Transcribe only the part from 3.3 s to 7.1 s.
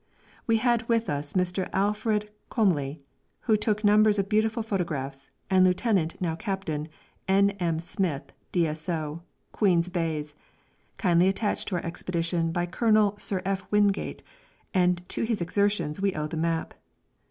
who took numbers of beautiful photographs, and Lieutenant, now Captain,